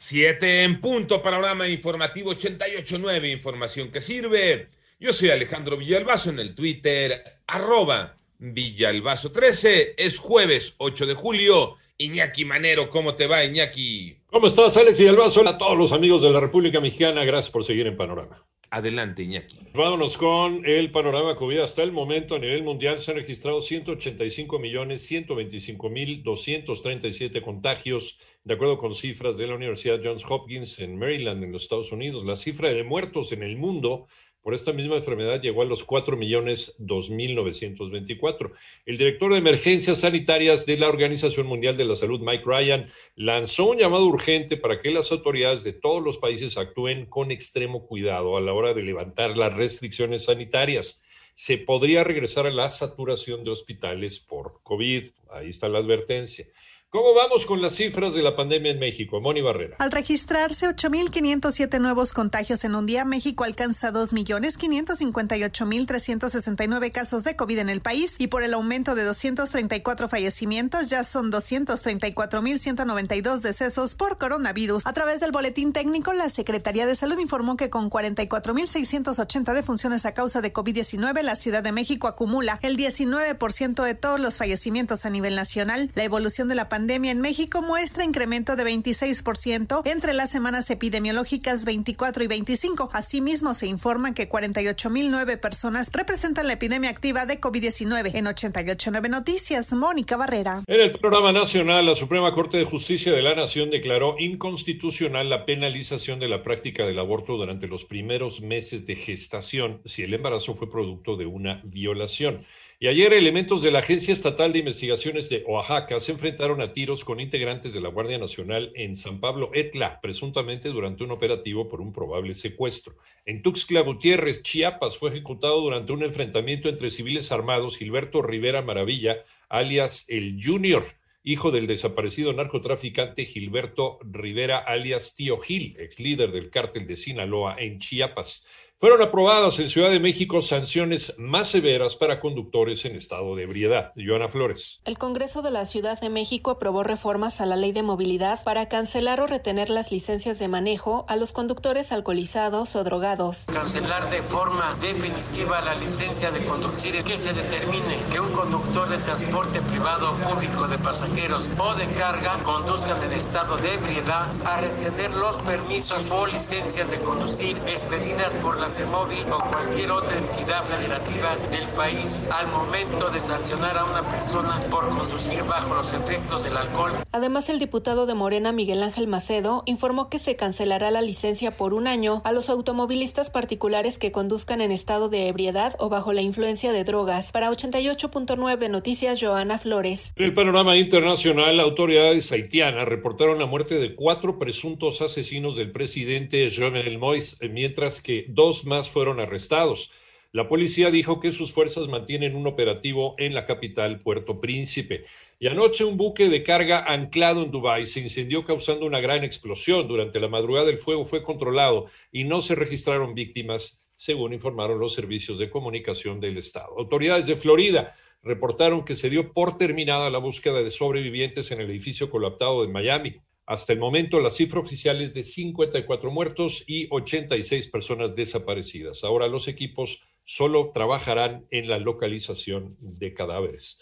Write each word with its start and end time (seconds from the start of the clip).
Siete 0.00 0.62
en 0.62 0.80
punto, 0.80 1.20
panorama 1.20 1.66
informativo 1.66 2.32
88.9, 2.32 3.32
información 3.32 3.90
que 3.90 4.00
sirve. 4.00 4.68
Yo 5.00 5.12
soy 5.12 5.30
Alejandro 5.30 5.76
Villalbazo 5.76 6.30
en 6.30 6.38
el 6.38 6.54
Twitter, 6.54 7.40
arroba 7.48 8.16
Villalbazo13. 8.38 9.94
Es 9.96 10.20
jueves 10.20 10.76
8 10.78 11.04
de 11.04 11.14
julio. 11.14 11.78
Iñaki 11.96 12.44
Manero, 12.44 12.88
¿cómo 12.90 13.16
te 13.16 13.26
va, 13.26 13.42
Iñaki? 13.44 14.18
¿Cómo 14.30 14.46
estás, 14.46 14.76
Alex 14.76 14.96
Villalbazo? 14.96 15.40
Hola 15.40 15.50
a 15.50 15.58
todos 15.58 15.76
los 15.76 15.92
amigos 15.92 16.22
de 16.22 16.30
la 16.30 16.38
República 16.38 16.78
Mexicana. 16.78 17.24
Gracias 17.24 17.50
por 17.50 17.64
seguir 17.64 17.88
en 17.88 17.96
Panorama. 17.96 18.46
Adelante, 18.70 19.22
Iñaki. 19.22 19.56
Vámonos 19.72 20.18
con 20.18 20.66
el 20.66 20.90
panorama 20.90 21.36
COVID. 21.36 21.60
Hasta 21.60 21.82
el 21.82 21.90
momento, 21.90 22.34
a 22.34 22.38
nivel 22.38 22.62
mundial, 22.62 22.98
se 22.98 23.10
han 23.10 23.16
registrado 23.16 23.62
185 23.62 24.58
millones 24.58 25.06
125 25.06 25.88
mil 25.88 26.22
237 26.22 27.40
contagios, 27.40 28.20
de 28.44 28.54
acuerdo 28.54 28.76
con 28.76 28.94
cifras 28.94 29.38
de 29.38 29.46
la 29.46 29.54
Universidad 29.54 30.00
Johns 30.04 30.24
Hopkins 30.28 30.78
en 30.80 30.98
Maryland, 30.98 31.42
en 31.44 31.52
los 31.52 31.62
Estados 31.62 31.92
Unidos. 31.92 32.26
La 32.26 32.36
cifra 32.36 32.68
de 32.68 32.84
muertos 32.84 33.32
en 33.32 33.42
el 33.42 33.56
mundo 33.56 34.06
por 34.42 34.54
esta 34.54 34.72
misma 34.72 34.96
enfermedad 34.96 35.42
llegó 35.42 35.62
a 35.62 35.66
los 35.66 35.84
4 35.84 36.16
millones 36.16 36.76
2.924. 36.78 38.52
El 38.86 38.96
director 38.96 39.32
de 39.32 39.38
emergencias 39.38 39.98
sanitarias 39.98 40.64
de 40.64 40.76
la 40.76 40.88
Organización 40.88 41.46
Mundial 41.46 41.76
de 41.76 41.84
la 41.84 41.96
Salud, 41.96 42.20
Mike 42.20 42.44
Ryan, 42.46 42.90
lanzó 43.14 43.66
un 43.66 43.78
llamado 43.78 44.06
urgente 44.06 44.56
para 44.56 44.78
que 44.78 44.90
las 44.90 45.10
autoridades 45.12 45.64
de 45.64 45.72
todos 45.72 46.02
los 46.02 46.18
países 46.18 46.56
actúen 46.56 47.06
con 47.06 47.30
extremo 47.30 47.86
cuidado 47.86 48.36
a 48.36 48.40
la 48.40 48.52
hora 48.52 48.74
de 48.74 48.82
levantar 48.82 49.36
las 49.36 49.54
restricciones 49.54 50.24
sanitarias. 50.24 51.02
Se 51.34 51.58
podría 51.58 52.02
regresar 52.04 52.46
a 52.46 52.50
la 52.50 52.70
saturación 52.70 53.44
de 53.44 53.50
hospitales 53.50 54.18
por 54.18 54.60
COVID. 54.62 55.08
Ahí 55.30 55.50
está 55.50 55.68
la 55.68 55.78
advertencia. 55.78 56.46
¿Cómo 56.90 57.12
vamos 57.12 57.44
con 57.44 57.60
las 57.60 57.74
cifras 57.74 58.14
de 58.14 58.22
la 58.22 58.34
pandemia 58.34 58.70
en 58.70 58.78
México? 58.78 59.20
Moni 59.20 59.42
Barrera. 59.42 59.76
Al 59.78 59.92
registrarse 59.92 60.66
8.507 60.66 61.82
nuevos 61.82 62.14
contagios 62.14 62.64
en 62.64 62.74
un 62.74 62.86
día, 62.86 63.04
México 63.04 63.44
alcanza 63.44 63.92
2.558.369 63.92 66.90
casos 66.90 67.24
de 67.24 67.36
COVID 67.36 67.58
en 67.58 67.68
el 67.68 67.82
país 67.82 68.16
y 68.18 68.28
por 68.28 68.42
el 68.42 68.54
aumento 68.54 68.94
de 68.94 69.04
234 69.04 70.08
fallecimientos 70.08 70.88
ya 70.88 71.04
son 71.04 71.30
234.192 71.30 73.40
decesos 73.40 73.94
por 73.94 74.16
coronavirus. 74.16 74.86
A 74.86 74.94
través 74.94 75.20
del 75.20 75.30
boletín 75.30 75.74
técnico, 75.74 76.14
la 76.14 76.30
Secretaría 76.30 76.86
de 76.86 76.94
Salud 76.94 77.18
informó 77.18 77.58
que 77.58 77.68
con 77.68 77.90
44.680 77.90 79.52
defunciones 79.52 80.06
a 80.06 80.14
causa 80.14 80.40
de 80.40 80.54
COVID-19, 80.54 81.20
la 81.20 81.36
Ciudad 81.36 81.62
de 81.62 81.72
México 81.72 82.08
acumula 82.08 82.58
el 82.62 82.78
19% 82.78 83.84
de 83.84 83.94
todos 83.94 84.20
los 84.20 84.38
fallecimientos 84.38 85.04
a 85.04 85.10
nivel 85.10 85.36
nacional. 85.36 85.90
La 85.94 86.04
evolución 86.04 86.48
de 86.48 86.54
la 86.54 86.70
pandemia 86.70 86.77
pandemia 86.78 87.10
en 87.10 87.20
México 87.20 87.60
muestra 87.60 88.04
incremento 88.04 88.54
de 88.54 88.62
26% 88.62 89.82
entre 89.84 90.14
las 90.14 90.30
semanas 90.30 90.70
epidemiológicas 90.70 91.64
24 91.64 92.22
y 92.22 92.28
25. 92.28 92.90
Asimismo, 92.92 93.52
se 93.54 93.66
informa 93.66 94.14
que 94.14 94.28
48.009 94.28 95.40
personas 95.40 95.90
representan 95.92 96.46
la 96.46 96.52
epidemia 96.52 96.90
activa 96.90 97.26
de 97.26 97.40
COVID-19. 97.40 98.12
En 98.14 98.28
889 98.28 99.08
Noticias, 99.08 99.72
Mónica 99.72 100.16
Barrera. 100.16 100.62
En 100.68 100.80
el 100.80 100.92
programa 100.92 101.32
nacional, 101.32 101.84
la 101.84 101.96
Suprema 101.96 102.32
Corte 102.32 102.58
de 102.58 102.64
Justicia 102.64 103.10
de 103.10 103.22
la 103.22 103.34
Nación 103.34 103.70
declaró 103.70 104.14
inconstitucional 104.16 105.28
la 105.28 105.46
penalización 105.46 106.20
de 106.20 106.28
la 106.28 106.44
práctica 106.44 106.86
del 106.86 107.00
aborto 107.00 107.36
durante 107.36 107.66
los 107.66 107.84
primeros 107.86 108.40
meses 108.40 108.86
de 108.86 108.94
gestación 108.94 109.80
si 109.84 110.04
el 110.04 110.14
embarazo 110.14 110.54
fue 110.54 110.70
producto 110.70 111.16
de 111.16 111.26
una 111.26 111.60
violación. 111.64 112.46
Y 112.80 112.86
ayer 112.86 113.12
elementos 113.12 113.60
de 113.60 113.72
la 113.72 113.80
Agencia 113.80 114.12
Estatal 114.12 114.52
de 114.52 114.60
Investigaciones 114.60 115.28
de 115.28 115.42
Oaxaca 115.48 115.98
se 115.98 116.12
enfrentaron 116.12 116.60
a 116.60 116.67
tiros 116.72 117.04
con 117.04 117.20
integrantes 117.20 117.72
de 117.72 117.80
la 117.80 117.88
Guardia 117.88 118.18
Nacional 118.18 118.72
en 118.74 118.96
San 118.96 119.20
Pablo 119.20 119.50
Etla, 119.54 120.00
presuntamente 120.00 120.68
durante 120.68 121.04
un 121.04 121.10
operativo 121.10 121.68
por 121.68 121.80
un 121.80 121.92
probable 121.92 122.34
secuestro. 122.34 122.96
En 123.26 123.42
Tuxtla 123.42 123.80
Gutiérrez, 123.80 124.42
Chiapas, 124.42 124.98
fue 124.98 125.10
ejecutado 125.10 125.60
durante 125.60 125.92
un 125.92 126.02
enfrentamiento 126.02 126.68
entre 126.68 126.90
civiles 126.90 127.32
armados 127.32 127.76
Gilberto 127.78 128.22
Rivera 128.22 128.62
Maravilla, 128.62 129.24
alias 129.48 130.06
el 130.08 130.38
Junior, 130.42 130.84
hijo 131.22 131.50
del 131.50 131.66
desaparecido 131.66 132.32
narcotraficante 132.32 133.26
Gilberto 133.26 133.98
Rivera, 134.02 134.58
alias 134.58 135.14
Tío 135.14 135.38
Gil, 135.38 135.76
ex 135.78 136.00
líder 136.00 136.32
del 136.32 136.50
cártel 136.50 136.86
de 136.86 136.96
Sinaloa 136.96 137.56
en 137.58 137.78
Chiapas. 137.78 138.46
Fueron 138.80 139.02
aprobadas 139.02 139.58
en 139.58 139.68
Ciudad 139.68 139.90
de 139.90 139.98
México 139.98 140.40
sanciones 140.40 141.16
más 141.18 141.48
severas 141.48 141.96
para 141.96 142.20
conductores 142.20 142.84
en 142.84 142.94
estado 142.94 143.34
de 143.34 143.42
ebriedad. 143.42 143.92
Joana 143.96 144.28
Flores. 144.28 144.80
El 144.84 144.98
Congreso 144.98 145.42
de 145.42 145.50
la 145.50 145.66
Ciudad 145.66 146.00
de 146.00 146.08
México 146.10 146.52
aprobó 146.52 146.84
reformas 146.84 147.40
a 147.40 147.46
la 147.46 147.56
ley 147.56 147.72
de 147.72 147.82
movilidad 147.82 148.44
para 148.44 148.68
cancelar 148.68 149.20
o 149.20 149.26
retener 149.26 149.68
las 149.68 149.90
licencias 149.90 150.38
de 150.38 150.46
manejo 150.46 151.06
a 151.08 151.16
los 151.16 151.32
conductores 151.32 151.90
alcoholizados 151.90 152.76
o 152.76 152.84
drogados. 152.84 153.46
Cancelar 153.52 154.10
de 154.10 154.22
forma 154.22 154.72
definitiva 154.80 155.60
la 155.60 155.74
licencia 155.74 156.30
de 156.30 156.44
conducir 156.44 157.02
que 157.02 157.18
se 157.18 157.32
determine 157.32 157.98
que 158.12 158.20
un 158.20 158.30
conductor 158.30 158.88
de 158.90 158.98
transporte 158.98 159.60
privado 159.60 160.12
o 160.12 160.14
público 160.18 160.68
de 160.68 160.78
pasajeros 160.78 161.50
o 161.58 161.74
de 161.74 161.88
carga 161.94 162.40
conduzcan 162.44 163.02
en 163.02 163.12
estado 163.12 163.56
de 163.56 163.74
ebriedad 163.74 164.28
a 164.46 164.60
retener 164.60 165.14
los 165.14 165.34
permisos 165.38 166.08
o 166.12 166.28
licencias 166.28 166.92
de 166.92 166.98
conducir 166.98 167.56
expedidas 167.66 168.34
por 168.36 168.60
la 168.60 168.67
CEMOVI 168.70 169.22
o 169.30 169.38
cualquier 169.38 169.90
otra 169.90 170.16
entidad 170.16 170.62
federativa 170.64 171.36
del 171.50 171.66
país 171.68 172.22
al 172.30 172.48
momento 172.48 173.10
de 173.10 173.20
sancionar 173.20 173.76
a 173.78 173.84
una 173.84 174.02
persona 174.02 174.60
por 174.70 174.88
conducir 174.88 175.42
bajo 175.44 175.74
los 175.74 175.92
efectos 175.92 176.44
del 176.44 176.56
alcohol. 176.56 176.92
Además, 177.12 177.48
el 177.48 177.58
diputado 177.58 178.06
de 178.06 178.14
Morena, 178.14 178.52
Miguel 178.52 178.82
Ángel 178.82 179.06
Macedo, 179.06 179.62
informó 179.66 180.10
que 180.10 180.18
se 180.18 180.36
cancelará 180.36 180.90
la 180.90 181.00
licencia 181.00 181.56
por 181.56 181.74
un 181.74 181.86
año 181.86 182.20
a 182.24 182.32
los 182.32 182.50
automovilistas 182.50 183.30
particulares 183.30 183.98
que 183.98 184.12
conduzcan 184.12 184.60
en 184.60 184.72
estado 184.72 185.08
de 185.08 185.28
ebriedad 185.28 185.74
o 185.78 185.88
bajo 185.88 186.12
la 186.12 186.22
influencia 186.22 186.72
de 186.72 186.84
drogas. 186.84 187.32
Para 187.32 187.50
88.9 187.50 188.68
Noticias, 188.70 189.20
Joana 189.20 189.58
Flores. 189.58 190.12
En 190.16 190.24
el 190.24 190.34
panorama 190.34 190.76
internacional, 190.76 191.60
autoridades 191.60 192.30
haitianas 192.32 192.86
reportaron 192.86 193.38
la 193.38 193.46
muerte 193.46 193.78
de 193.78 193.94
cuatro 193.94 194.38
presuntos 194.38 195.00
asesinos 195.00 195.56
del 195.56 195.72
presidente 195.72 196.48
Jovenel 196.54 196.98
Moïse, 196.98 197.36
mientras 197.48 198.00
que 198.00 198.26
más 198.64 198.90
fueron 198.90 199.20
arrestados. 199.20 199.92
La 200.32 200.46
policía 200.46 200.90
dijo 200.90 201.20
que 201.20 201.32
sus 201.32 201.54
fuerzas 201.54 201.88
mantienen 201.88 202.36
un 202.36 202.46
operativo 202.46 203.14
en 203.16 203.32
la 203.32 203.46
capital, 203.46 204.00
Puerto 204.00 204.40
Príncipe. 204.40 205.04
Y 205.38 205.46
anoche 205.46 205.84
un 205.84 205.96
buque 205.96 206.28
de 206.28 206.42
carga 206.42 206.84
anclado 206.86 207.42
en 207.42 207.50
Dubái 207.50 207.86
se 207.86 208.00
incendió 208.00 208.44
causando 208.44 208.84
una 208.84 209.00
gran 209.00 209.24
explosión. 209.24 209.88
Durante 209.88 210.20
la 210.20 210.28
madrugada 210.28 210.68
el 210.68 210.78
fuego 210.78 211.06
fue 211.06 211.22
controlado 211.22 211.86
y 212.12 212.24
no 212.24 212.42
se 212.42 212.54
registraron 212.54 213.14
víctimas, 213.14 213.86
según 213.94 214.34
informaron 214.34 214.78
los 214.78 214.92
servicios 214.92 215.38
de 215.38 215.48
comunicación 215.48 216.20
del 216.20 216.36
Estado. 216.36 216.74
Autoridades 216.76 217.26
de 217.26 217.36
Florida 217.36 217.96
reportaron 218.22 218.84
que 218.84 218.96
se 218.96 219.08
dio 219.08 219.32
por 219.32 219.56
terminada 219.56 220.10
la 220.10 220.18
búsqueda 220.18 220.62
de 220.62 220.70
sobrevivientes 220.70 221.50
en 221.52 221.60
el 221.62 221.70
edificio 221.70 222.10
colapsado 222.10 222.62
de 222.62 222.68
Miami. 222.68 223.22
Hasta 223.48 223.72
el 223.72 223.78
momento, 223.78 224.20
la 224.20 224.30
cifra 224.30 224.60
oficial 224.60 225.00
es 225.00 225.14
de 225.14 225.22
54 225.22 226.10
muertos 226.10 226.64
y 226.66 226.86
86 226.90 227.68
personas 227.68 228.14
desaparecidas. 228.14 229.04
Ahora 229.04 229.26
los 229.26 229.48
equipos 229.48 230.06
solo 230.22 230.70
trabajarán 230.74 231.46
en 231.50 231.66
la 231.66 231.78
localización 231.78 232.76
de 232.78 233.14
cadáveres. 233.14 233.80